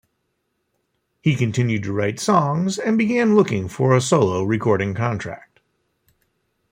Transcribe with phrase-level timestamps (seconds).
[1.21, 5.59] He continued to write songs and began looking for a solo recording contract.